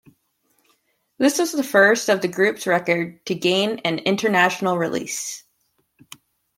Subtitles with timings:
[1.19, 5.43] This was the first of the group's records to gain an international releas.